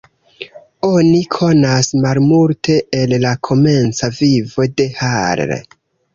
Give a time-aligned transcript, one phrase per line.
[0.87, 5.47] Oni konas malmulte el la komenca vivo de Hall.